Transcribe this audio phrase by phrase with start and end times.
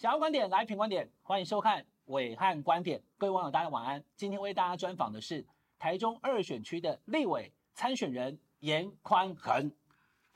[0.00, 3.02] 想要观点来评观点，欢迎收看伟汉观点。
[3.18, 4.02] 各位网友，大家晚安。
[4.16, 5.44] 今天为大家专访的是
[5.78, 9.70] 台中二选区的立委参选人严宽恒。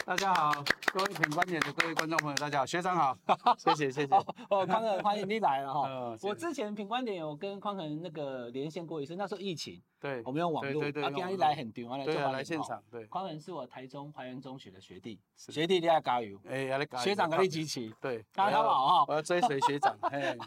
[0.07, 0.63] 大家好，
[0.93, 3.17] 各位品观点的各位观众朋友，大家好，学长好，
[3.57, 4.15] 谢谢谢谢。
[4.51, 5.89] 哦，匡恒欢迎你来了哈。
[5.89, 13.07] 嗯，我之前品观点有跟匡衡那个连线过一次，那时候疫情，对，我们用网络，对对对，今天来很丢，对啊，来现场，对。
[13.07, 19.97] 匡衡是我台中怀仁中学的学弟，学弟你要加油，哎，要来加油，学长给你支持，对，大家好哈，我要追随学长，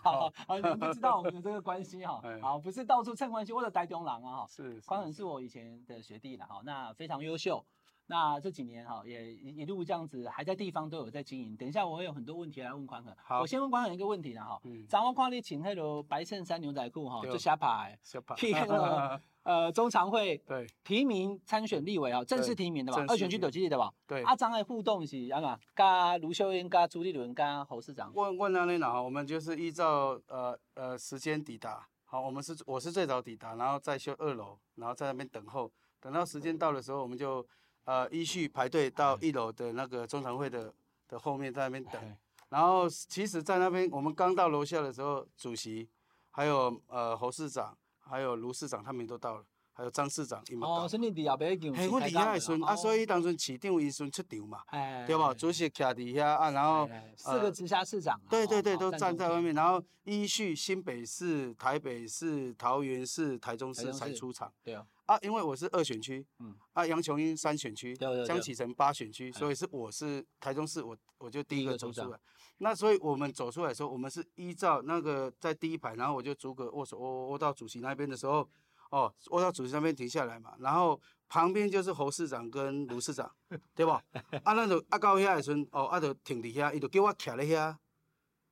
[0.03, 7.65] 好，好，你们知道我们的这个关系哈，好，不是到处蹭关系，或者台中郎啊哈，是，匡恒是我以前的学弟了哈，那非常优秀。
[8.09, 11.57] 那这几年哈，也一路这样子，还在地方都有在经营。
[11.57, 13.13] 等一下我会有很多问题来问宽恒。
[13.21, 14.59] 好，我先问宽恒一个问题了哈。
[14.63, 14.85] 嗯。
[14.87, 17.99] 咱我看你穿那个白衬衫牛仔裤哈，就下排。
[18.01, 18.35] 下排。
[18.51, 20.37] 那个 呃中常会。
[20.47, 20.65] 对。
[20.85, 23.03] 提名参选立委啊，正式提名的吧？
[23.09, 23.93] 二选区都记得的吧？
[24.07, 24.23] 对。
[24.23, 25.59] 阿张的互动是安嘛？
[25.75, 28.09] 跟卢秀燕、跟朱立伦、跟侯市长。
[28.15, 29.01] 问问到那哪？
[29.01, 31.85] 我们就是依照呃呃时间抵达。
[32.05, 37.45] 好，我们是我是最早抵达，然后再修二楼，然后在那边等候，等到时间到的时候，我们就。
[37.87, 40.73] 呃，依序排队到一楼的那个中常会的
[41.07, 42.17] 的后面，在那边等。
[42.49, 45.89] 然后，其实，在那边我们刚到楼下的时候，主席，
[46.31, 49.45] 还有呃侯市长，还有卢市长，他们都到了，
[49.77, 50.85] 还有张市长，伊们到。
[50.85, 54.63] 哦，是你底下边已嘿，我底下的时候啊，所以当时市长伊顺出场嘛，
[55.05, 55.31] 对吧？
[55.31, 64.51] 主席徛底下啊，然后四个直辖市长，对对对，都站在外面，然后依序新北市、台北市、桃园市、台中市才出场。
[64.63, 64.83] 对啊。
[65.05, 72.19] 啊，因为我是二选区，嗯，啊，杨琼英三选区，江启臣八选区，所以是我是台中市，我我就第一个走出来。
[72.57, 78.49] 那所以我们走出来的时候，我们是依照那个在第一排，然后我就逐个握手，握握到主席那边的时候，
[78.91, 80.99] 哦，我到主席那边停下来嘛，然后
[81.29, 83.29] 旁边就是侯市长跟卢市长，
[83.75, 84.03] 对吧？
[84.43, 87.75] 啊，那就啊到遐的时阵，哦，啊就停伫遐，伊就叫我徛咧遐，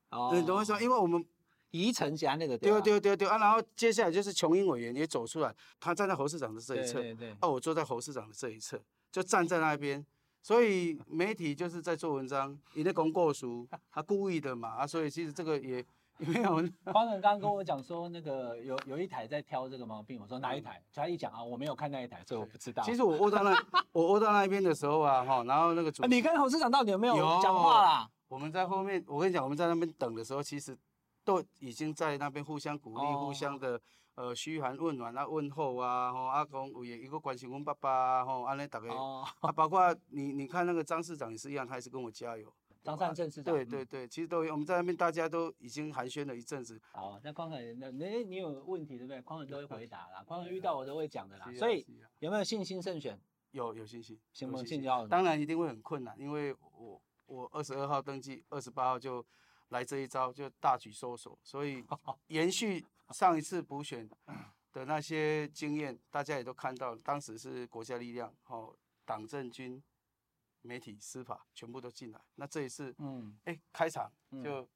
[0.10, 0.82] 哦，你懂我意思吗？
[0.82, 1.26] 因为我们。
[1.72, 8.82] 宜城家那个对对对对啊，然后接下来就是琼英委员也走出来，他站在侯市长的这一侧，对对对，啊，我坐在侯市长的这一侧，
[9.12, 10.06] 就站在那边，
[10.42, 15.86] 所以媒体就是在做文章，你在公过书，他故意的嘛啊，所以其实这个也也
[16.18, 16.58] 没有。
[16.94, 20.82] 方总刚刚跟我讲说，那个有有一台在挑这个毛病，我说哪一台？
[20.94, 22.84] 他一讲啊，我没有看那一台，所以我不知道。
[22.84, 23.56] 其实我窝到那，
[23.92, 28.10] 我窝到那边的时候啊，哈，然后那个主，你跟侯市长到底有没有讲话啦？
[28.28, 30.78] 我们在后面，我跟你讲，我们在那边等的时候，其实。
[31.26, 33.26] 都已经在那边互相鼓励，oh.
[33.26, 33.82] 互相的
[34.14, 42.48] 呃嘘寒问暖啊，问候啊，吼阿公也一个关心我爸爸啊，吼安尼大概啊，包括你你看那个张市长也是一样，他也是跟我加油。
[42.86, 43.54] 张善政市长。
[43.54, 46.80] 对对对，其实都有，我们在那边大家都已经寒暄了一阵子。
[46.92, 49.22] 好，那匡恒，那你你有问题对不对？
[49.22, 51.52] 宽恒都会回答啦， 匡恒遇到我都会讲的啦。
[51.56, 51.86] 所以
[52.20, 53.20] 有没有信心胜选？
[53.52, 55.08] 有有信心，信不信教？
[55.08, 59.26] 当然一定会很困难，因为我我二十二号登记，二十八号就。
[59.70, 61.84] 来这一招就大举搜索，所以
[62.28, 64.08] 延续上一次补选
[64.72, 68.74] 的那些经验，大家也都看到，当时是国家力量、哦
[69.06, 69.82] 党政军、
[70.66, 72.20] 媒体、司法全部都进来。
[72.36, 74.12] 那这一次，嗯，哎，开场
[74.44, 74.68] 就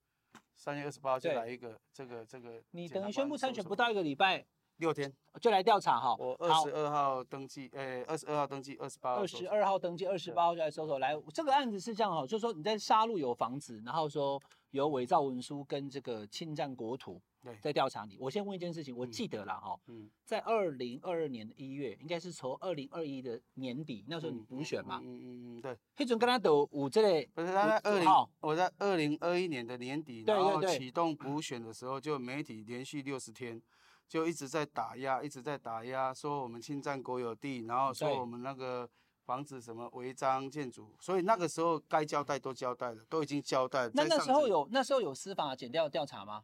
[0.56, 2.64] 三月二十八号就来一个这个这个。
[2.72, 4.46] 你等于宣布参选不到一个礼拜。
[4.80, 9.22] 六天就来调查哈，我二十二号登记，诶，二十二号登记，二十八号。
[9.22, 11.00] 二十二号登记，二十八号就来搜索。
[11.00, 14.42] 来，这个案子是这样哈，就是说你在沙鹿有房子，然后说
[14.72, 18.18] 有伪造文书跟这个侵占国土，对在调查你。
[18.20, 25.78] 我先问一件事情，我记得了哈，嗯在二零二二年的一月，应该是从二零二一的年底，那时候你补选嘛，嗯嗯嗯，对。
[25.96, 28.10] 黑准跟他都有这类，不是他在二零，
[28.40, 33.62] 我在二零二一年的年底，然后启动补选的时候，就媒体连续六十天。
[34.10, 38.90] 就一直在打压，一直在打压，说我们侵占国有地，然后说我们那个
[39.24, 43.92] 房子什么违章建筑，所以那个时候该交代都交代了，都已经交代了。
[43.94, 46.44] 那那时候有那时候有司法检调调查吗？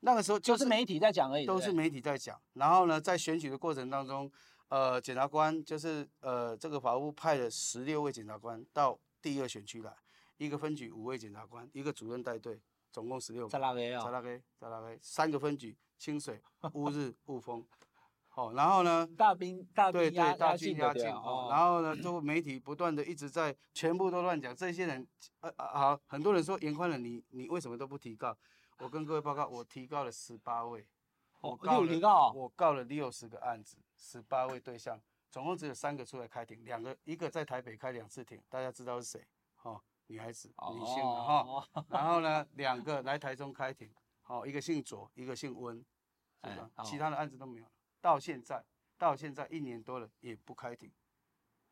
[0.00, 2.38] 那个时候就是，就是媒体在讲而已，都是媒体在讲。
[2.52, 4.30] 然后呢，在选举的过程当中，
[4.68, 9.90] 呃，检察官就是呃这个法务派了十六位检察官到第二选区来，
[10.36, 12.60] 一个分局五位检察官，一个主任带队，
[12.92, 13.48] 总共十六个。
[13.48, 14.04] 在哪个啊？
[14.04, 14.98] 在哪个？
[15.00, 15.76] 三个分局。
[16.00, 16.42] 清水、
[16.72, 17.62] 乌日、雾峰，
[18.28, 19.06] 好，然后呢？
[19.18, 21.94] 大兵、大兵压大军压境，然后呢？
[21.94, 24.56] 就媒体不断的一直在，全部都乱讲。
[24.56, 25.06] 这些人，
[25.40, 28.34] 呃呃，好，很多人说严宽仁，你你为什么都不提告？
[28.78, 30.88] 我跟各位报告，我提告了十八位，
[31.42, 34.98] 我告了，我告了六十个案子，十八位对象，
[35.30, 39.26] 总共只有三个出来开庭，两个一个在台北开两次庭，大家知道是谁？
[39.56, 39.78] 哈，
[40.10, 41.64] 女孩子，女性的哈。
[41.88, 43.88] 然后呢，两个来台中开庭。
[44.22, 45.76] 好，一个姓左，一个姓温，
[46.42, 46.70] 是吧？
[46.84, 47.66] 其他的案子都没有，
[48.00, 48.64] 到现在，
[48.98, 50.90] 到现在一年多了也不开庭。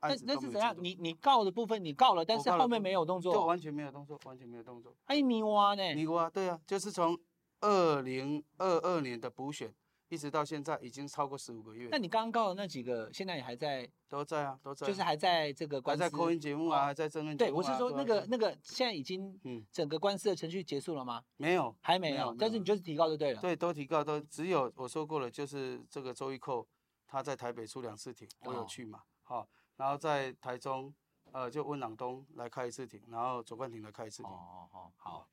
[0.01, 0.75] 那那是怎样？
[0.79, 4.95] 你你告的部分你告了，但是后面没有动作，就完全没有动作，完全没有动作。
[5.07, 5.95] 哎，泥蛙呢？
[5.95, 7.19] 泥蛙，对啊，就是从
[7.61, 9.75] 二零二二年的补选。
[10.09, 11.89] 一直到现在已经超过十五个月。
[11.91, 13.89] 那你刚刚告的那几个，现在也还在？
[14.09, 14.87] 都在啊，都在。
[14.87, 16.03] 就是还在这个官司。
[16.03, 17.37] 还在 call in 节目啊，还在争论。
[17.37, 21.23] 对，我是说那个那个，现在已经嗯，整个官司的程序结束了吗？
[21.37, 22.35] 没有，还没有。
[22.39, 23.41] 但是你就是提告就对了。
[23.41, 26.67] 对，都提告，都只有我说过了，就是这个周玉蔻
[27.07, 29.47] 他在台北出两次庭，我有去嘛，好，
[29.77, 30.95] 然后在台中，
[31.33, 34.33] 呃，就温朗东来开一次庭，然后左冠廷来开一次庭。
[34.33, 35.29] 哦哦，好。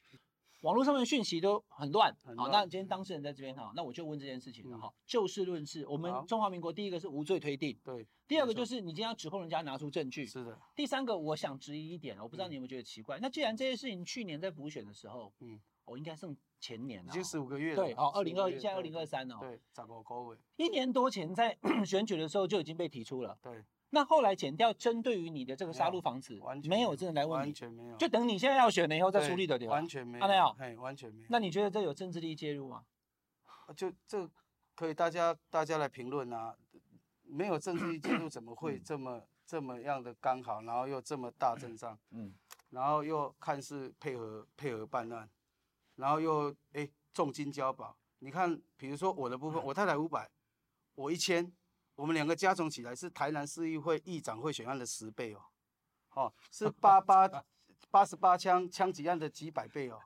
[0.65, 23.63] 网络上面的讯息都很乱，好，那今天当事人在这边哈，那我就问这件事情了哈，就事论事，我们中华民国第一个是无罪推定，对，第二个就是你今天要指控人家拿出证据，是的，第三个我想质疑一点，我不知道你有没有觉得奇怪，那既然这些事情去年在补选的时候，嗯，我应该剩前年了，已经十五个月了，对，好，二零二一，现在二零二三了，对，十五个月，一年多前在 选举的时候就已经被提出了，对。
[23.95, 29.75] 那后来减掉针对于你的这个杀戮房子，完全没有真的来问你，完全没有，就等你现在要选了以后再处理的对吧？
[29.75, 30.75] 完全没有，看到没有？
[30.75, 31.27] 哎，完全没有。
[31.29, 32.83] 那你觉得这有政治力介入吗？
[33.73, 34.29] 就这
[34.75, 36.53] 可以大家大家来评论啊，
[37.23, 42.35] 没有政治力介入怎么会这么这么样的刚好，然后又这么大阵仗，嗯，
[42.71, 45.29] 然后又看似配合配合办案，
[45.95, 50.29] 然后又哎重金交保，你看比如说我的部分，我太太五百，
[50.95, 51.49] 我一千。
[51.95, 55.41] 我们两个加总起来是台南市议会议长贿选案的十倍哦，
[56.13, 57.29] 哦，是 八八
[57.89, 59.99] 八十八枪枪击案的几百倍哦，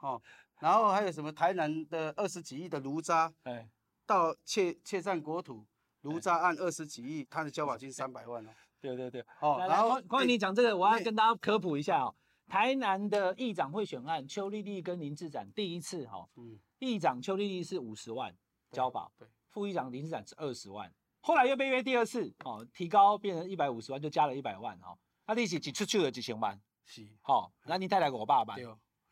[0.00, 0.22] 哦，
[0.60, 3.68] 然后还有什么台南的二十几亿的炉渣，哎，
[4.04, 5.64] 到窃窃占国土
[6.00, 8.50] 炉渣案二十几亿，他的交保金三百万哦，
[8.80, 12.14] 对对对，哦，然后关于你讲这个，我要跟大家科普一下哦，
[12.48, 18.36] 台南的议长贿选案，邱丽丽跟林志展第一次哈，嗯，议长邱丽丽是五十万
[18.72, 20.92] 交保，对，副议长林志展是二十万。
[21.28, 24.96] 后来又被约第二次，哦，提高变成一百五十万，就加了一百万，哦，
[25.26, 28.58] 那利息几出去了几千万，是，好，那你带来五百万，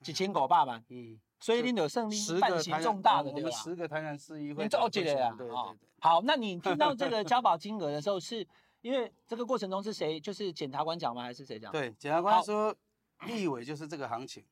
[0.01, 3.51] 几千我爸爸，嗯，所以你有胜利，半型重大的，对吧？
[3.51, 5.79] 十个台南市议会，你召集了呀，对对对。
[5.99, 8.49] 好，那你听到这个交保金额的时候，是
[8.81, 10.19] 因为这个过程中是谁？
[10.19, 11.21] 就是检察官讲吗？
[11.21, 11.71] 还是谁讲？
[11.71, 12.75] 对，检察官说
[13.27, 14.43] 立委就是这个行情，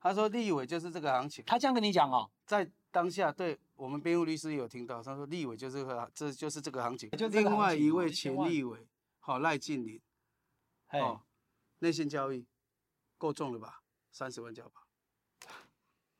[0.00, 2.70] 他说立委就是这个行情，他这样跟你讲哦，在。
[2.92, 7.08] 当下对我们辩护律师有听到，他说立委就是个，这就是这个行情。
[7.30, 8.86] 另外一位前立委，
[9.20, 9.98] 好赖静林，
[10.92, 11.22] 哦，
[11.78, 12.46] 内线交易
[13.16, 13.80] 够重了吧？
[14.12, 14.82] 三十万交保，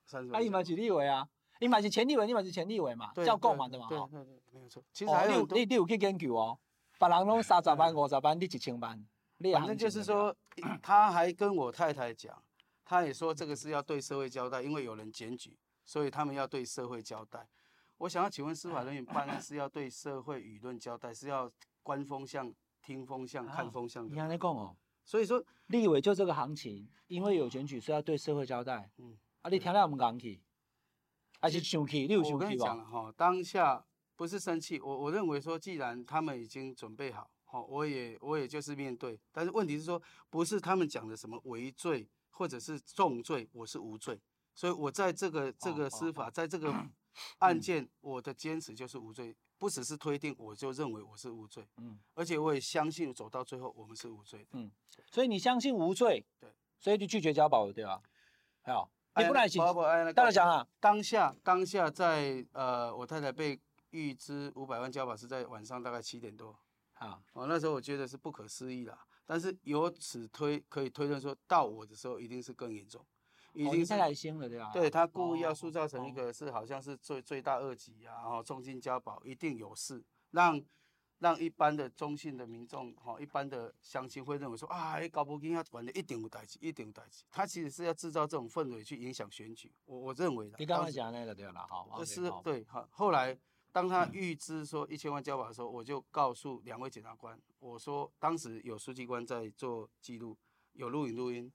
[0.06, 0.40] 三十万。
[0.40, 1.28] 啊，你嘛是立委啊，
[1.60, 3.86] 你嘛是前立委，你嘛是前立委嘛，叫够嘛的嘛。
[3.90, 4.82] 对对对，没有错。
[4.94, 6.58] 其实还有你你有去研究哦，
[6.98, 9.06] 别人拢三十万、 五十万，你一千万。
[9.52, 10.34] 反正就是说，
[10.82, 12.42] 他还跟我太太讲，
[12.86, 15.58] 他也说这个是要对社会交代，因为有人检举。
[15.90, 17.44] 所以他们要对社会交代。
[17.98, 21.50] 我想要请问司法人员办案是要对社会舆论交代，是要
[21.82, 24.14] 观风向、听风向、看风向的。
[24.14, 24.76] 你还在讲哦？
[25.04, 28.88] 所以说立委就这个行情，因为有选举，是要对社会交代。
[28.98, 29.18] 嗯。
[29.42, 30.40] 啊，你听了我们讲去，
[31.40, 32.06] 还是生气？
[32.06, 32.36] 你有生气吗？
[32.36, 33.84] 我跟你讲了哈，当下
[34.14, 39.18] 不是生气，我我认为说，既然他们已经准备好，好，我也我也就是面对。
[39.32, 40.00] 但是问题是说，
[40.30, 44.20] 不是他们讲的什么违罪或者是重罪，我是无罪。
[44.60, 46.70] 所以，我在这个这个司法，在这个
[47.40, 51.66] 案件，我的坚持就是无罪，不只是推定，我就认为我是无罪。
[51.78, 54.48] 嗯，而且我也相信走到最后，我们是无罪的。
[54.52, 54.70] 嗯，
[55.10, 58.02] 所以你相信无罪，对，所以就拒绝交保了，对吧？
[58.60, 59.62] 好，你不来行。
[60.12, 63.58] 大家讲啊，当下当下在呃，我太太被
[63.92, 66.54] 预支五百万交保是在晚上大概七点多。
[66.92, 73.02] 好，哦，那时候我觉得是不可思议啦，但是由此推可以推论说到我的时候，一定是更严重。
[73.52, 74.70] 已经太来心了，对吧？
[74.72, 80.62] 对，他故意要塑造成一个是好像是罪罪大恶极啊，然后重金交保一定有事，让
[81.18, 87.24] 让一般的中性的民众哈，一般的乡亲会认为说啊，哎，搞不定要管的一定有代志，一定有代志。
[87.30, 90.56] 他其实是要制造这种氛围去影响选举，我我认为的。
[90.58, 92.88] 你刚刚讲那个对了，好，这是对哈。
[92.90, 93.36] 后来
[93.72, 100.36] 当他预知说一千万交保的时候，我就告诉两位检察官，我说当时有书记官在做记录，
[100.72, 101.52] 有录影录音，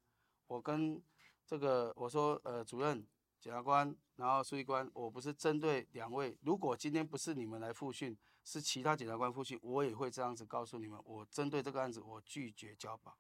[0.48, 1.02] 我跟。
[1.46, 3.06] 这个我说，呃，主任、
[3.40, 6.36] 检察官，然后书记官，我不是针对两位。
[6.42, 11.00] 如果今天不是你们来复讯，是其他检察官复讯，我也会这样子告诉你们。
[11.06, 13.16] 我针对这个案子，我拒绝交保。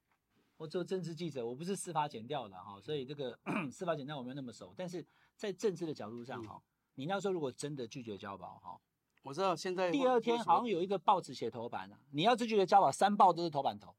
[0.57, 3.37] 我做政治记者，我不是司法检调的哈，所以这个
[3.71, 4.73] 司法检调我没有那么熟。
[4.75, 5.05] 但是
[5.35, 6.61] 在政治的角度上哈，嗯、
[6.95, 8.79] 你要说如果真的拒绝交保哈，
[9.21, 13.93] 我知道现在第二天好像有一个报纸写头版啊，你要是拒绝交保，三报都是头版头。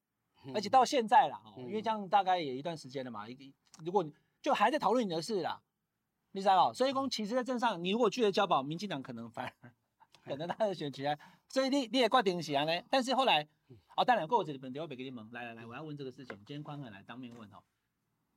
[0.54, 4.04] 而且到现在了，因为这样大概也一段时间了嘛，一如果
[4.40, 5.60] 就还在讨论你的事啦，
[6.32, 6.72] 你知道吧？
[6.72, 9.72] 所以说，其实在镇上，你如果拒绝交保，民进党可能反而
[10.24, 13.46] 可能他的选举还所以你你也挂定是安尼，但是后来，
[13.96, 17.62] 哦，当然过这个问题我别给你们，来来来，我要问这个事情，今天宽宽来当面问哦。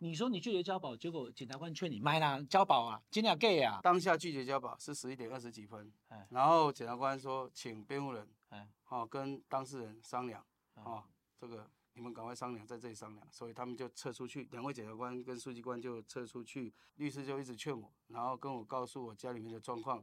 [0.02, 3.80] 你说你拒绝交保，结果检察官劝你卖啦，交保啊，尽量给啊。
[3.84, 5.92] 当下拒绝交保是十一点二十几分，
[6.30, 8.68] 然后检察官说，请辩护人，哎。
[8.90, 11.04] 好跟当事人商量，啊，
[11.38, 20.02] 这个你们赶快商量，在这里商量，所以他们就撤出去，两位检察官跟书记官就撤出去，律师就一直劝我，然后跟我告诉我家里面的状况，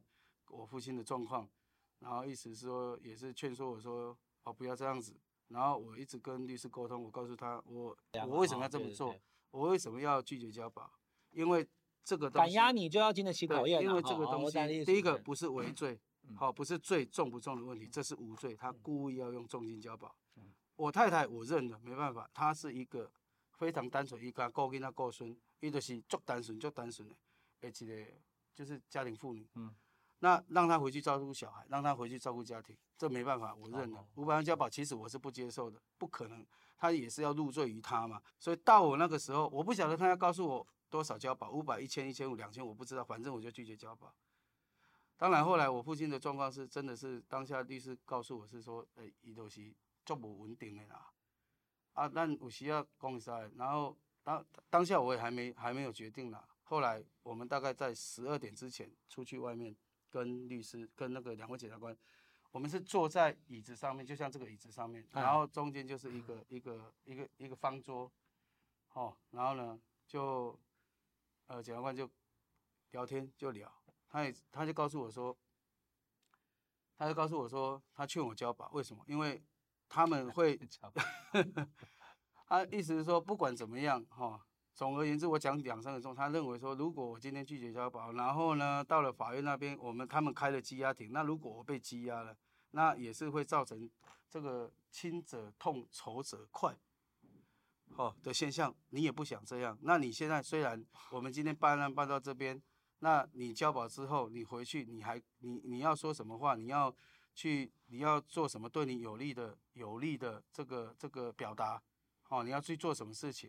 [0.49, 1.49] 我父亲的状况，
[2.01, 7.97] 然后意思是说也是劝说我说，哦不要这样子，然后我一直跟律师沟通，我告诉他我
[8.29, 9.17] 我为什么要这么做。
[9.51, 10.93] 我为什么要拒绝交保？
[11.31, 11.67] 因为
[12.05, 13.81] 这个东西敢押你就要经得起考验。
[13.81, 15.99] 因为这个东西，第一个不是违罪，
[16.35, 20.15] 好，不是罪重不重的问题，这是无罪，他故意要用重金交保。
[20.77, 23.11] 我太太我认了，没办法，她是一个
[23.53, 27.17] 非常单纯，一个顾囡仔顾孙，伊就是足单纯足单纯的，
[27.63, 28.21] 而且
[28.55, 29.49] 就是家庭妇女。
[29.55, 29.75] 嗯，
[30.21, 34.07] 那让她回去照顾小孩，让她回去照顾家庭，这没办法，我认了。
[34.15, 36.47] 五百万交保，其实我是不接受的，不可能。
[36.79, 44.15] 他也是要入罪于他嘛，所以到我那个时候，我不晓得他要告诉我多少交保，五百、一千、一千五、两千，我不知道，反正我就拒绝交保。
[45.17, 49.75] 当然后来我父亲的状况是，真的是当下律师告诉我是说，诶，伊都是
[50.07, 51.13] 足不稳定的啦，
[51.93, 56.49] 啊，但有需要讲一下，然后当当下我也还没还没有决定啦。
[56.63, 59.77] 后来我们大概在十二点之前出去外面
[60.09, 61.95] 跟律师跟那个两位检察官。
[62.53, 68.11] 我们是坐在椅子上面，就像这个椅子上面，然后中间就是一个一个一个一个方桌，
[68.95, 70.59] 哦，然后呢就
[71.49, 72.09] 呃检察官就
[72.93, 73.71] 聊天就聊，
[74.09, 75.37] 他也他就告诉我说，
[76.97, 79.05] 他就告诉我说，他劝我交保，为什么？
[79.07, 79.43] 因为
[79.89, 80.59] 他们 会，
[82.47, 84.41] 他意思是说不管怎么样哈、哦，
[84.75, 92.37] 总而言之我讲两三个钟，他认为说如果我今天拒绝交保，然后呢到了法院那边，我们他们开了羁押庭，那如果我被羁押了。
[92.73, 93.89] 那也是会造成
[94.29, 96.77] 这个亲者痛，仇者快，
[97.95, 98.75] 哦的现象。
[98.91, 99.79] 你也不想这样。
[99.81, 102.61] 那你现在虽然我们今天办案办到这边，
[102.99, 106.55] 那你交保之后，你回去你还你你要说什么话？
[106.55, 106.95] 你要
[107.37, 111.81] 去你要做什么对你有利的有利的这个这个表达？
[112.31, 113.49] 哦，你要去做什么事情，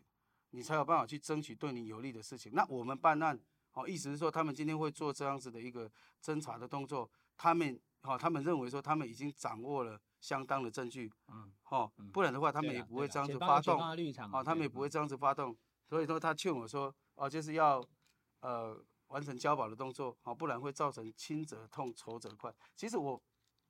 [0.52, 2.52] 你才有办法去争取对你有利的事情。
[2.54, 3.40] 那我们办案，
[3.72, 5.90] 哦，意思是说他们今天会做这样子的一个
[6.22, 7.80] 侦查的动作，他们。
[8.02, 13.78] 好，他们认为说他们已经掌握了相当的证据，嗯，好，不然的话他们也不会这样子发动，
[14.32, 15.58] 好，他们也不会这样子发动，
[15.90, 17.84] 所以说他劝我说，哦，就是要
[18.40, 22.54] 呃完成交保的动作，好，不然会造成轻者痛，仇者快。
[22.78, 23.22] 其实我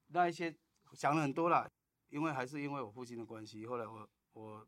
[0.07, 0.55] 那一些
[0.93, 1.69] 想了很多啦，
[2.09, 4.67] 因为还是因为我父亲的关系，后来我我，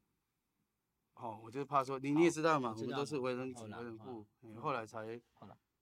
[1.16, 4.26] 哦，我就怕说你你也知道嘛，我们都是为人子为人父，
[4.60, 5.22] 后来才。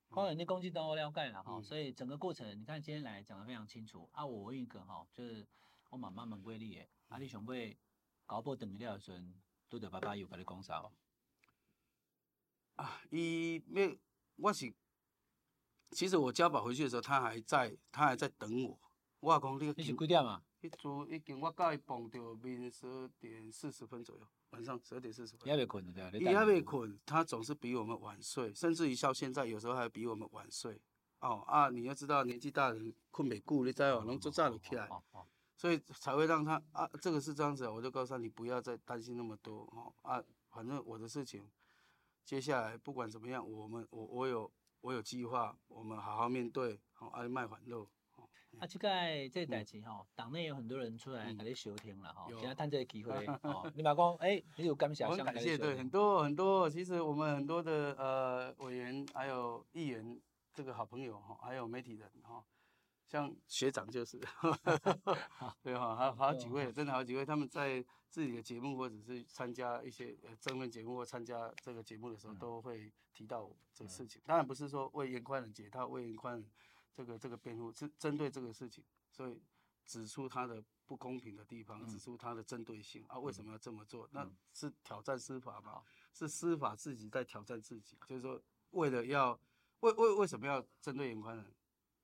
[0.09, 4.25] 后来，你攻击都了解了哈，所以整个过程，你看今天来讲的非常清楚啊。
[4.25, 5.45] 我问一个哈，就是
[5.89, 7.75] 我妈妈蛮贵你的，啊，你想要
[8.25, 9.19] 搞不等了的时候，
[9.69, 10.81] 拄着爸爸有跟你讲啥？
[12.77, 13.99] 啊，伊没，
[14.37, 14.73] 我是，
[15.91, 18.79] 其实我家宝回去的时候，他还在，他还在等我。
[19.19, 20.41] 我讲你，你是几点啊？
[20.61, 24.27] 一组已经我甲伊碰到面十二点四十分左右。
[24.51, 30.79] 晚上十二点四十分，伊还没困对伊还没困，他总是比我们晚睡，甚至于到现在有时候还比我们晚睡。
[31.19, 34.87] 哦啊，你要知道年纪大的人困不久，你知道，能做早就起来，
[35.55, 41.49] 所以才会让他啊，这个是这样子，我就告诉他，你不要再担心那么多哦啊，反正我的事情，
[42.23, 47.89] 接下来不管怎么样，我们我我有我有计划，我们好好面对，好爱卖反肉。
[48.59, 48.89] 啊，这个
[49.29, 53.11] 这代志吼，党内有很多人出来给你收听了哈，现在趁这个机会
[53.43, 55.05] 哦，你马讲，哎，你有感谢？
[55.05, 60.19] 我很感谢，对，很多很多，其实我们很多的呃委员还有议员，
[60.53, 62.43] 这个好朋友哈，还有媒体人哈，
[63.05, 64.19] 像 学长就是，
[65.61, 74.21] 对哈，还好几位，真的好几位，他们在自己的节目或者是参加一些呃政论节目或参加这个节目的时候，都会提到这个事情。
[74.25, 76.45] 当然不是说为严宽人解套，为严宽恒。
[76.97, 79.39] 这个这个辩护是针对这个事情，所以
[79.85, 84.09] 指出他的不公平的地方，指出他的针对性啊，为什么要这么做？
[84.11, 85.83] 那是挑战司法吗？
[86.11, 89.39] 是司法自己在挑战自己，就是说为了要
[89.81, 91.53] 为为为什么要针对严宽人？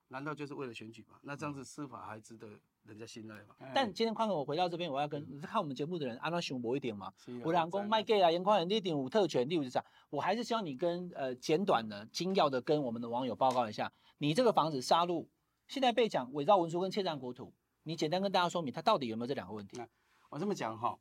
[0.09, 1.19] 难道就是为了选举吗？
[1.23, 3.55] 那这样子司法还值得人家信赖嘛？
[3.73, 7.13] 但今天宽哥，我回到这边，我要跟看我们节目的人安怎想无一点嘛？
[7.27, 13.91] 有人讲卖给啊，颜宽恒你一定有特权，例如这样，我还是希望你跟呃简短的、精要的跟我们的网友报告一下。
[14.17, 15.25] 你这个房子杀戮，
[15.67, 19.81] 现在被讲伪造文书跟窃占国土，你简单跟大家说明，它到底有没有这两个问题？
[20.29, 20.97] 我这么讲哈，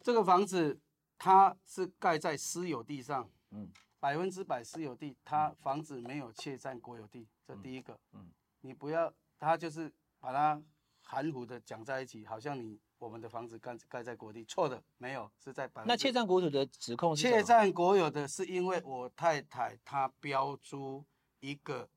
[0.00, 0.78] 这个房子
[1.18, 3.68] 它是盖在私有地上，嗯，
[3.98, 8.30] 百分之百私有地，它房子没有窃占国有地，这第一个，嗯，
[8.60, 9.92] 你不要，它就是
[10.24, 10.58] 把它
[11.02, 15.86] 含糊的讲在一起，好像你我们的房子盖盖在国地，错的，没有，是在百分。
[15.86, 17.28] 那窃占国土的指控是？
[17.28, 21.04] 窃占国有的是因为我太太她标租
[21.40, 21.90] 一个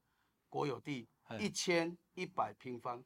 [0.50, 1.08] 国有地
[1.40, 3.02] 一千一百平方，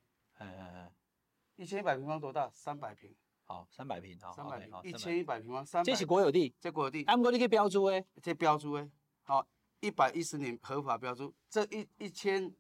[1.55, 2.49] 一千一百平方多大？
[2.51, 3.15] 三百平。
[3.43, 5.83] 好，三百平，好，三百平，一千一百平方，三。
[5.83, 7.03] 这是国有地，这国有地。
[7.03, 8.89] 按过你去标租诶，这标租诶，
[9.21, 9.47] 好，
[9.81, 12.51] 一百一十年合法标租，这一一千，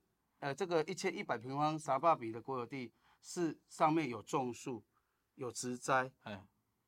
[0.41, 2.91] 呃，这个一千一百平方沙坝比的国有地。
[3.23, 4.83] 是上面有种树，
[5.35, 6.11] 有植栽，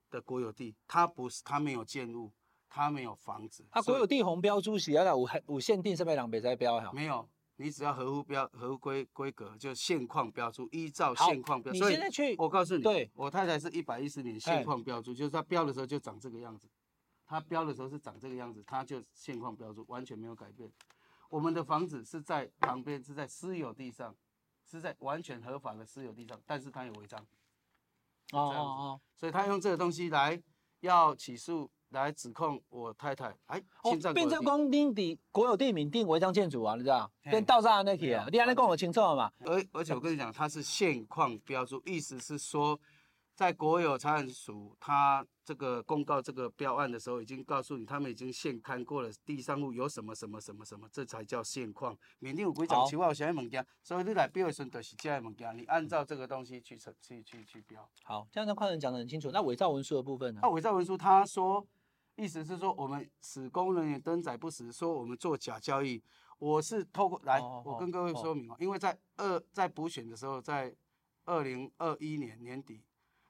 [0.10, 2.32] 的国有地，它不是，它没有建物，
[2.68, 3.64] 它没有房子。
[3.70, 6.92] 它国有地红标租是要有有限定，是不是两百在标哈？
[6.92, 11.72] 没有，你只要合乎标合乎规规格，就现况标注，依照现况标。
[11.72, 16.68] 你现在去，我告诉你，对，我太太是一百一十年现况标注，就是她标的时候就长这个样子，
[17.28, 20.68] 她标的时候是长这个样子，它就现况标注，完全没有改变。
[21.34, 24.16] 我们的房子是在旁边，是在私有地上。
[24.66, 27.20] 是在完全合法的私有地上，但是他有违章，
[28.32, 30.42] 哦哦哦，所以他用这个东西来
[30.80, 33.62] 要起诉，来指控我太太，哎。
[34.14, 37.12] 变成公定地国有地名定违章建筑啊，你知道？
[37.24, 39.32] 变盗诈那起啊，你还能跟我清楚了嘛？
[39.46, 42.80] 而而且我跟你讲，它是现况标注，意思是说。
[43.36, 51.98] 在国有财产署，他这个公告这个标案的时候，已经告诉你，他们已经现勘过了地上物有什么什么什么什么，这才叫现况。
[52.20, 57.88] 缅甸有规章，其外有啥物件，所以你来标的时候就是这样物件，你按照这个东西去去去去去标。
[58.04, 59.32] 好，这样子宽仁讲得很清楚。
[59.32, 60.40] 那伪造文书的部分呢？
[60.44, 61.68] 那伪造文书，他说
[62.16, 66.02] 意思是说我们使工人员登载不实，说我们做假交易。
[66.40, 70.76] 我是透过来，我跟各位说明哦，因为在二在补选的时候，在
[71.26, 72.84] 二零二一年年底。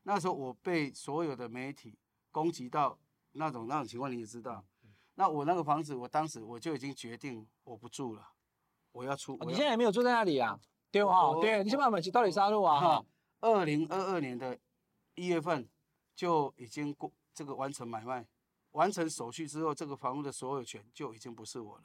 [0.05, 1.97] 那时候我被所有的媒体
[2.33, 2.99] 攻击到
[3.31, 4.65] 那种那种情况，你也知道。
[5.13, 8.27] 那我那个房子，我当时我就已经决定我不住了，
[8.91, 9.37] 我要出。
[9.39, 10.59] 要你现在也没有住在那里啊？
[10.91, 11.37] 对哦？
[11.39, 13.05] 对，你先把门去到底杀入啊？
[13.39, 14.59] 二零二二年的
[15.13, 15.69] 一月份
[16.15, 18.27] 就已经过这个完成买卖，
[18.71, 21.83] 完成手续之后，这个房屋的所有权就已经不是我了，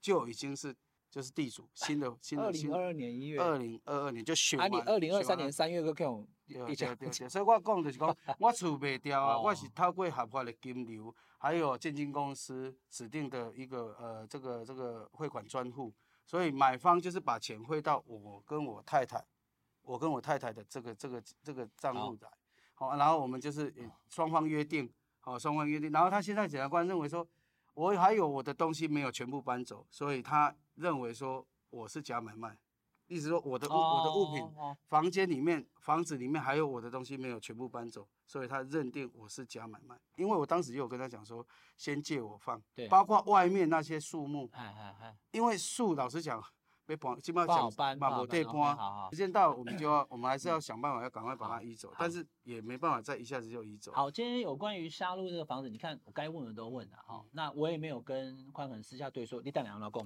[0.00, 0.76] 就已经是。
[1.10, 2.44] 就是地主新的新的。
[2.44, 3.40] 二零二二年一月。
[3.40, 4.70] 二零二二年就选完。
[4.70, 6.26] 啊，你二零二三年三月个用。
[6.46, 15.94] 对对对对，所以我讲就是讲，我处卖掉啊，我是透过合法的金流，还有建金公司指定的一个呃这个这个汇款专户，
[16.26, 19.24] 所以买方就是把钱汇到我跟我太太，
[19.82, 22.28] 我跟我太太的这个这个这个账户来，
[22.74, 23.72] 好，然后我们就是
[24.08, 27.24] 双方约定，好，双方约定，然后他现在检察官认为说，
[27.74, 30.54] 我还有我的东西没有全部搬走，所以他。
[30.76, 32.56] 认为说我是假买卖，
[33.06, 34.76] 意思说我的物、oh, 我的物品，oh, oh.
[34.88, 39.94] 房间里面房子里面还有我的东西没有全部搬走，所以他认定我是假买卖。
[40.16, 44.50] 因为我当时就有跟他讲说，先借我放，对包括外面那些树木，
[45.32, 46.42] 因为树老实讲。
[46.90, 48.52] 被搬，基本上讲马不对搬，
[49.10, 53.92] 时间到我们就要，我们还是要想办法，要赶快把它移走，但是也没办法再一下子就移走。
[53.92, 60.04] 好，今天有关于沙鹿这个房子，你看我该问的都问了哈，那我也没有跟宽恒私下对说，你带两个人共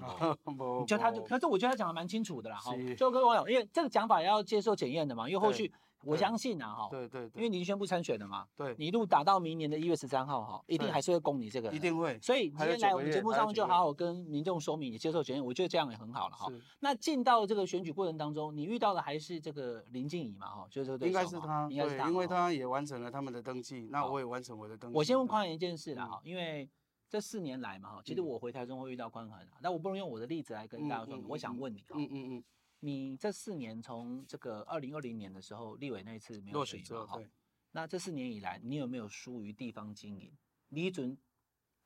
[0.54, 5.72] 谋，你叫他就，可是我觉得他讲的蛮清楚的啦，哈，就各位网友，因为这个讲法也要接受检验的嘛，因为后续。
[6.06, 12.18] 我相信啊，哈，对对，因为你宣布参选了嘛，对，你一路打到明年的一月十三号，哈，一定还是会攻你这个，一定会。
[12.20, 16.52] 所以今天来我们节目上就好好跟民众说明，你接受检验，我觉得这样也很好了，哈。
[16.80, 24.96] 那进到这个选举过程当中，你遇到的还是这个林静怡嘛，哈，就是这个对应该是他，应该是他，因为他也完成了他们的登记，那我也完成我的登记。
[24.96, 26.68] 我先问宽恒一件事了，哈，因为
[27.08, 32.44] 这四年来嘛，哈，其实我回台中会遇到宽恒，那我不能用我的例子来跟大家说，我想问你，嗯嗯嗯。
[32.84, 37.24] 你这四年从这个二零二零年的时候立委那一次没有选之后，
[37.70, 40.30] 那这四年以来，你有没有疏于地方经营？
[40.68, 41.16] 你准，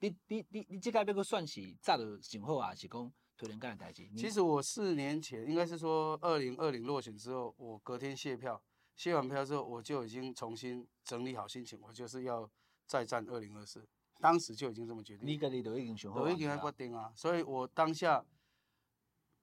[0.01, 2.75] 你你你你这个要个算起，炸的醒后啊？
[2.75, 4.11] 是讲推人干的代志？
[4.17, 8.61] 其实我四年前应该是说二零二零落选之后，我隔天卸票，
[8.97, 12.51] 卸完票之后，我就已经重新整理好心情，我就是要
[12.87, 13.87] 再战二零二四，
[14.19, 15.29] 当时就已经这么决定。
[15.29, 18.27] 你跟你都已经选后，都已经决定啊，所以我当下。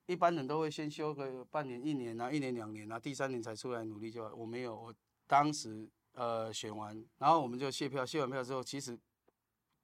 [0.08, 4.36] 一般人都会先休个半年、一年啊，一年两年啊，第三年才出来努力就好。
[4.36, 4.94] 我没有，我
[5.28, 8.98] 当时呃选完，然后我们就卸票，卸完票之后，其实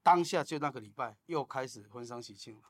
[0.04, 2.62] 当下就那个礼拜又开始婚丧喜庆了，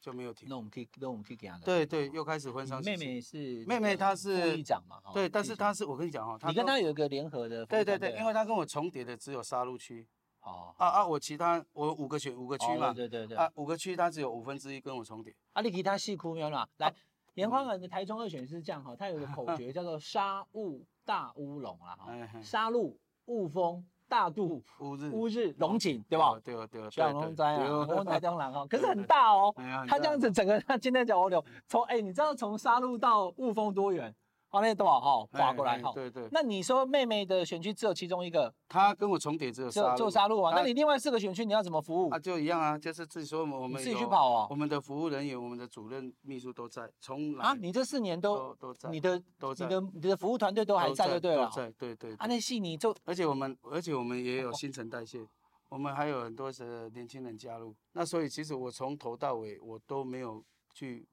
[0.00, 0.48] 就没有停。
[0.48, 1.64] 那我们可以，那我们可以给他的。
[1.64, 2.98] 对对，又开始婚丧喜庆。
[2.98, 4.96] 妹妹是妹妹，她是副议长嘛？
[5.12, 7.66] 对，但是她是我跟你讲哦，你跟她有一个联合的。
[7.66, 10.06] 对对对，因为她跟我重叠的只有沙鹿区。
[10.42, 11.06] 哦啊啊！
[11.06, 15.34] 我其他我五个选五个区嘛，对对对啊，五个区它只有五分之一跟我重叠。
[15.52, 16.68] 啊，你其他细哭没有啦？
[16.78, 16.92] 来，
[17.34, 26.38] 严宽恒的台中二选是这样哈，他有个口诀 叫做“沙雾大乌龙”啦哈，沙鹿雾峰大肚乌日乌日龙井对吧？
[26.44, 29.54] 对对对，小龙灾啊，我们台中人哈， 可是很大哦，
[29.88, 34.12] 他这样子整个他今天讲我流从哎，你知道从沙鹿到雾峰多远？
[34.52, 35.90] 花内多少号划过来哈？
[35.94, 36.28] 对对。
[36.30, 40.52] 那你说妹妹的选区只有其中一个，她跟我重叠只有杀就杀戮啊？
[40.54, 42.10] 那你另外四个选区你要怎么服务？
[42.10, 44.46] 啊，就一样啊，就是自己说我们自己去跑啊。
[44.50, 51.50] 我们的服务人员、我们的主任、秘书都在，从啊，你这四年都都在，你的都在，你的你的服务团队都还在就对了。
[51.50, 52.12] 在，对对。
[52.16, 55.26] 啊，那戏你就，而且我们而且我们也有新陈代谢，
[55.70, 57.74] 我们还有很多的年轻人加入。
[57.92, 61.08] 那所以其实我从头到尾我都没有去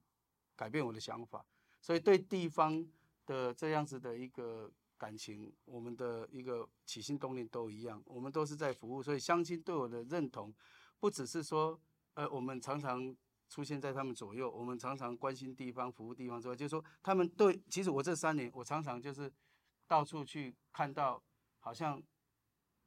[0.58, 1.46] 改变我的想法，
[1.80, 2.86] 所以对地方。
[3.30, 10.52] 的这样子的一个感情，我们的一个起心动念都一样，我们都是在服务，所以乡亲对我的认同，
[11.00, 11.80] 不只是说，
[12.16, 13.16] 呃，我们常常
[13.48, 19.32] 出现在他们左右，我们常常关心地方、服务地方之外，就是说，他们对，其实我这三年，我常常就是
[19.88, 21.22] 到处去看到，
[21.60, 22.02] 好像，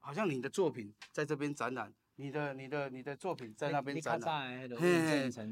[0.01, 4.69] 好像你的作品在这边展览，你的、你的、你的作品在那边展览，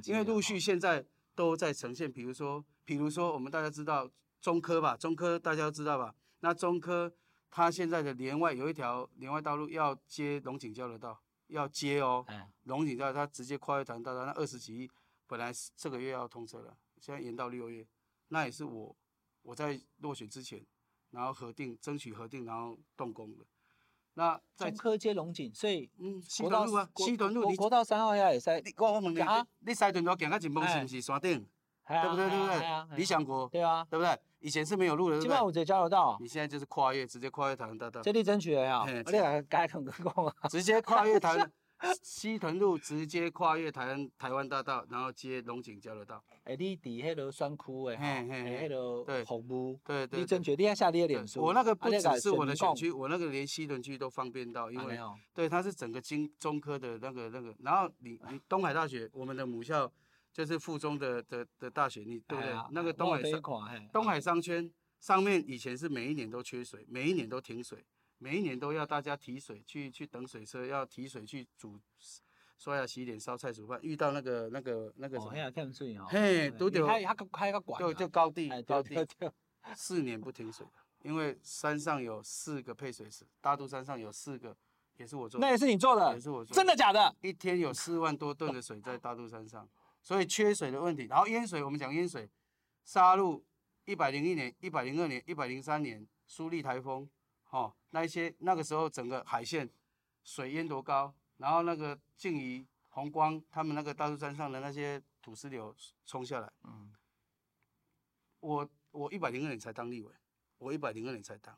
[0.05, 4.11] 因为陆续现在都在呈现，比如说，比如说，我们大家知道。
[4.41, 6.15] 中科吧，中科大家都知道吧？
[6.41, 7.13] 那中科
[7.51, 12.25] 它现在的连外有一条连外道路要接龙井交流道，要接哦。
[12.65, 14.91] 龙井交流道它直接跨越台大道，那二十几亿
[15.27, 17.87] 本来是这个月要通车了，现在延到六月。
[18.29, 18.97] 那也是我
[19.43, 20.65] 我在落选之前，
[21.11, 23.45] 然后核定争取核定，然后动工的。
[24.15, 28.51] 那中科接龙井，所以嗯，西屯路啊，西屯路，国道三号也会使。
[28.77, 29.21] 我我问你，
[29.61, 31.47] 你西屯路行到前方是不是山顶？
[31.87, 32.31] 对不对？
[32.31, 32.97] 对不对？
[32.97, 33.49] 理想国。
[33.49, 34.17] 对啊，对不对？
[34.41, 35.29] 以前是没有路的，对不对？
[35.29, 36.17] 今晚我直接交流道。
[36.21, 38.01] 你现在就是跨越，直接跨越台湾大道。
[38.01, 40.35] 这里争取了呀，我俩改很成功啊。
[40.49, 41.53] 直接跨越台湾
[42.03, 46.23] 西屯路，直接跨越台湾台湾大道，然后接龙井交流道。
[46.45, 50.21] 哎，你底迄个选区的，嘿嘿，迄个服务，对对。
[50.21, 51.43] 你争取，你要下你的脸书。
[51.43, 54.99] 我那个不只是我的选区，我那个连西屯区都方便到，因为
[55.35, 59.91] 对，它是整个经中科的那个那个，然后你你东海大学，我们的母校。
[60.33, 62.53] 就是附中的的的大学，你对不对？
[62.53, 63.43] 哎、那个东海商
[63.93, 67.85] 东海商圈上面以前是每一年都缺水，每一年都停水，
[68.19, 71.81] 每一年都要大家提水去去等水车，要提水去煮
[72.57, 73.81] 刷牙洗脸烧菜煮饭。
[73.83, 75.33] 遇到那个那个那个什么？
[75.99, 78.95] 哦、嘿，都得开开个管，就就高地高地，
[79.75, 80.67] 四年不停水，
[81.03, 84.57] 因为山上有四个配水池，大肚山上有四个，
[84.97, 87.17] 也是我做的，那也是你做的，也是我做的，真的假的？
[87.23, 89.69] 一天有四万多吨的水在大肚山上。
[90.03, 92.29] 所以缺水的问题，然后淹水，我们讲淹水，
[92.85, 93.45] 沙鹿
[93.85, 97.09] 一百零一年、一百零二年、一百零三年苏力台风，
[97.51, 99.69] 哦，那一些那个时候整个海线
[100.25, 106.93] 水淹多高，然后那个静怡、红光他们那个大肚山上的那些土石流冲下来，嗯，
[108.41, 110.13] 我我一百零二年才当立委，
[110.59, 111.57] 我一百零二年才当，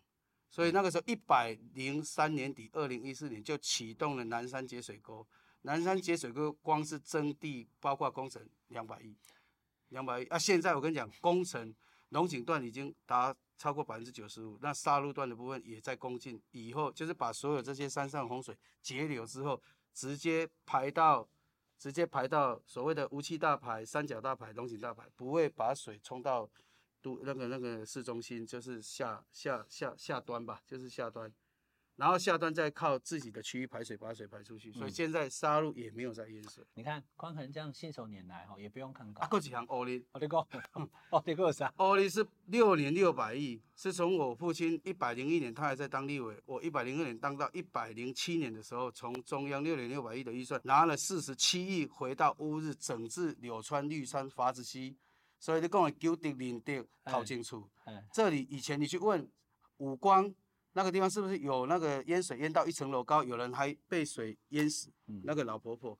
[0.50, 5.26] 所以那个时候一百零三年底，二零一四年就启动了南山节水沟。
[5.62, 9.16] 南山节水沟光是征地，包括工程两百亿，
[9.88, 10.38] 两百亿啊！
[10.38, 11.74] 现在我跟你讲，工程
[12.08, 19.62] 龙井段已经达超过百分之九十五，那沙路段的部分也在攻进，以后就是把所有这些山上洪水截流之后，
[19.94, 21.28] 直接排到，
[21.78, 26.50] 直接排到所谓的无期大排、三角大排、龙井大排，不会把水冲到
[27.00, 31.32] 都那个那个市中心，就是下下下下端吧，就是下端。
[31.96, 36.64] 然后下端再靠自己的区域排水，把水排出去，所以现在沙路也没有在淹水。
[36.74, 39.20] 你看宽恒这样信手拈来哈，也不用看高。
[39.20, 40.38] 啊，过几行欧力，我的哥，
[41.10, 41.72] 哦，这个 啥？
[41.76, 54.96] 欧力是六年六百亿，是从我父亲一百零一年他还在当立委，我一百零二年当到一百零七年的时候，从中央六年六百亿的预算拿了四十七亿回到乌日整治柳川绿山筏子溪，
[55.38, 57.68] 所以你讲的九德林德搞清楚。
[58.12, 59.30] 这里以前你去问
[59.76, 60.34] 五光。
[60.74, 64.90] 那个地方是不是有那个淹水淹到一层楼高，有人还被水淹死？
[65.06, 65.98] 嗯、那个老婆婆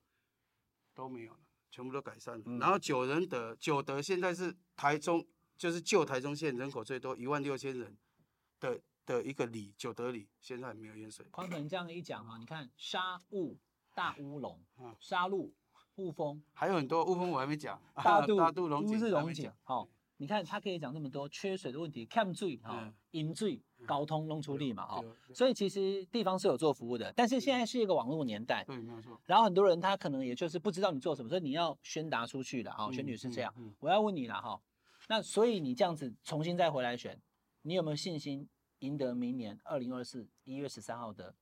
[0.95, 2.43] 都没有了，全部都改善了。
[2.47, 5.27] 嗯、然后九仁德九德现在是台中，
[5.59, 7.97] 就是旧台中县人口最多一万六千人
[8.61, 11.27] 的的一个里，九德里现在还没有淹水。
[11.31, 13.59] 宽恒这样一讲啊，你看沙雾
[13.95, 14.59] 大乌龙，
[14.99, 15.53] 沙鹿
[15.97, 23.61] 雾峰，还有很多雾峰我还没讲， 大肚大肚龙井乌日龙井，好，你看他可以讲这么多缺水的问题，欠水哈，淹水。
[23.87, 29.21] 交通弄出力嘛，哈，所以其实地方是有做服务的，但是现在是一个网络年代，对，没有错。
[29.27, 33.55] 然后很多人他可能也就是不知道你做什么，所以你要宣达出去的，哈，选举是这样。
[33.81, 34.61] 我要问你了，哈，
[35.09, 37.21] 那所以你这样子重新再回来选，
[37.63, 41.35] 你有没有信心赢得明年二零二四一月十三号的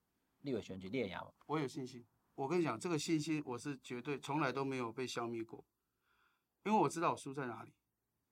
[0.42, 1.34] 立委选举烈阳？
[1.46, 5.64] 我有信心，我跟你讲，这个信心我是绝对从来都没有被消灭过，
[6.64, 7.72] 因为我知道我输在哪里，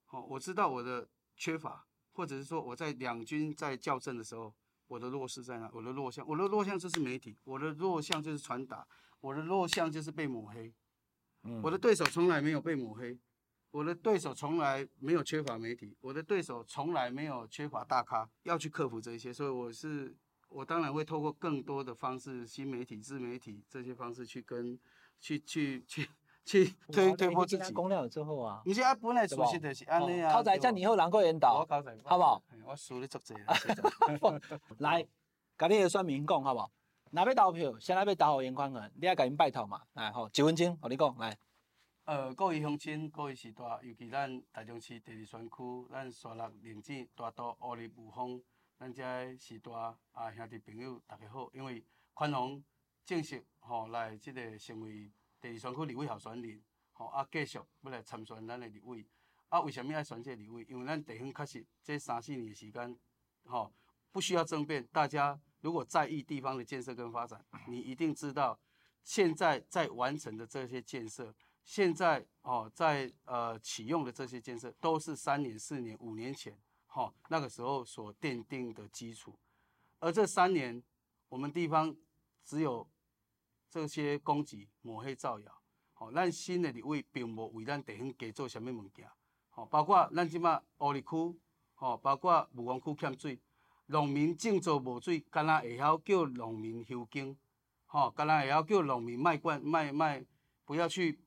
[0.07, 1.87] 好，我知道我的缺乏。
[2.19, 4.53] 或者是说我在两军在校正的时候，
[4.89, 5.71] 我的弱势在哪？
[5.73, 8.85] 我的弱项，我的弱项就是媒体，我的弱项就是传达，
[9.21, 10.75] 我的弱项就是被抹黑。
[11.45, 13.17] 嗯，我的对手从来没有被抹黑，
[13.71, 20.13] 我的对手从来没有缺乏媒体，我的对手从来没有缺乏大咖，要去克服这些，所以我是
[20.49, 24.77] 我当然会透过更多的方式，新媒体、自媒体这些方式去跟
[25.21, 26.09] 去去去
[26.49, 27.73] 去推推波自己。
[27.75, 31.67] 公了之后啊，你现在本来熟悉的是安尼啊，考在这以后能够引导，
[32.05, 32.43] 好不好？
[32.65, 33.35] 我输你足济
[34.79, 35.07] 来，
[35.59, 36.71] 甲你的选民讲好不好？
[37.11, 41.37] 哪要投票，先来要投颜宽恒，你要甲因拜托嘛，来好，一分钟，互你讲来。
[42.05, 48.43] 呃，各位乡亲，各位时代，尤其咱台中市第二选区，咱沙鹿林子大都乌里雾峰，
[48.79, 49.71] 咱遮个时代
[50.13, 51.85] 啊兄弟朋友大家好，因为
[52.15, 52.65] 宽宏
[53.05, 59.07] 正式吼、哦、来即个成为第二选区立委候选人，吼啊继续要来参选咱的立委。
[59.49, 60.65] 啊，为什么要选这个立委？
[60.69, 62.99] 因为咱地方确实这三四年的时间，
[63.45, 63.73] 吼、
[64.13, 68.61] 不需要争辩，大家如果在意地方的建设跟发展，你一定知道
[69.05, 71.35] 现在在完成的这些建设。
[71.65, 79.39] 现在哦，在呃启用的这些建设都是三年、四年、五年前，哈、那个时候所奠定的基础。
[79.99, 80.83] 而这三年，
[81.29, 81.95] 我们地方
[82.45, 82.89] 只有
[83.71, 85.53] 这些攻击、抹黑、造谣，
[85.93, 89.09] 好、哦，咱新的立委并无为咱地方加做什么物件，
[89.51, 91.41] 好、包括咱即马乌里区，
[91.75, 93.41] 好、包括雾峰区欠水，
[93.87, 97.37] 农民种作无水，干那会晓叫农民休耕，
[97.87, 100.25] 好、哦，干那会晓叫农民卖罐卖卖，
[100.65, 101.21] 不要去。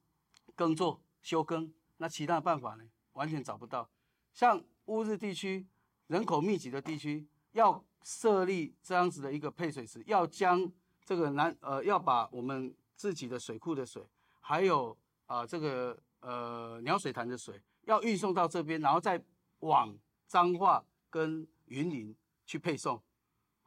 [0.54, 2.84] 耕作休耕，那其他办法呢？
[3.14, 3.90] 完全找不到。
[4.34, 5.66] 像乌日地区
[6.08, 10.72] 人口密集的地区，要设立这样子的一个配水池，要将
[11.04, 14.04] 这个南呃，要把我们自己的水库的水，
[14.40, 19.24] 还有啊、这个呃鸟水潭的水，要运送到这边，然后再
[19.60, 23.02] 往彰化跟云林去配送。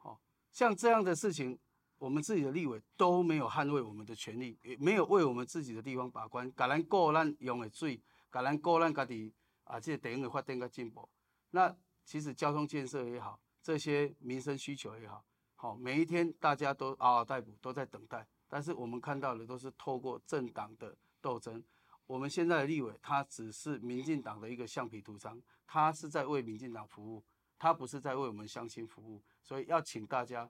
[0.01, 0.17] 哦，
[0.51, 1.57] 像这样的事情。
[1.97, 11.07] 我们自己的立委都没有捍卫我们的权利，也没有为我们自己的地方把关，甲咱顾咱用的水，甲咱顾咱家己啊，这些地方的发展跟进步。
[11.51, 15.23] 那其实交通建设也好，这些民生需求也好，
[15.65, 18.23] 好每一天大家都嗷嗷待哺，都在等待。
[18.47, 21.63] 但是我们看到的都是透过政党的斗争。
[22.05, 27.23] 我们现在的立委他只是民进党的一个橡皮图章，他是在为民进党服务，
[27.57, 29.23] 他不是在为我们乡亲服务。
[29.41, 30.47] 所以要请大家。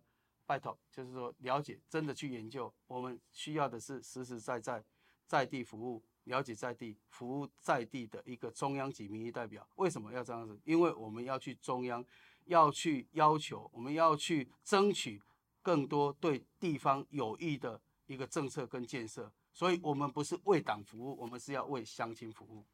[0.47, 2.71] 拜托，就是说了解，真的去研究。
[2.85, 4.83] 我们需要的是实实在在
[5.25, 9.67] 在地服务，了解在地服务在地的一个中央级民意代表。
[9.77, 10.59] 为什么要这样子？
[10.63, 12.05] 因为我们要去中央，
[12.45, 15.21] 要去要求，我们要去争取
[15.61, 19.31] 更多对地方有益的一个政策跟建设。
[19.51, 22.65] 所以，我们不是为党服务，我们是要为乡亲服务。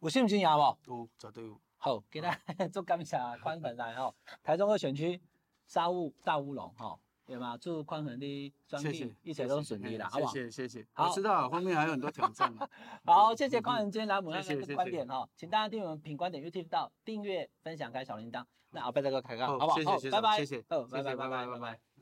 [0.00, 0.56] 有信不信呀？
[0.56, 0.92] 不？
[0.92, 1.60] 有，绝对有。
[1.76, 5.20] 好，给大家做感谢，宽恒来吼，台中二选区
[5.66, 6.98] 沙雾大乌龙哈。
[7.26, 7.56] 对吗？
[7.56, 10.32] 祝宽恒的专利一切都顺利啦，好不好？
[10.32, 10.86] 谢谢谢谢。
[10.92, 12.52] 好，我知道后面还有很多挑战。
[13.04, 18.44] 好，谢谢宽恒今天来我们那个观点哈，请大家订阅我们品观点 YouTube 到订阅、分享、开小铃铛。
[18.70, 19.74] 那阿贝大哥开个，好不好？
[19.76, 20.36] 谢谢谢谢，拜拜。
[20.36, 21.93] 谢谢，哦，拜拜拜拜拜拜。